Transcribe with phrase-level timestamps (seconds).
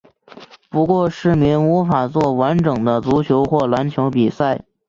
[0.67, 4.63] 不过市民无法作完整的足球或篮球比赛。